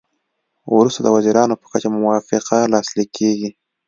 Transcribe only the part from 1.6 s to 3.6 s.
په کچه موافقه لاسلیک کیږي